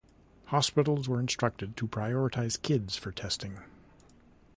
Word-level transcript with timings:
Hospitals 0.45 1.07
were 1.07 1.19
instructed 1.19 1.77
to 1.77 1.87
prioritize 1.87 2.59
kids 2.59 2.95
for 2.97 3.11
testing. 3.11 3.59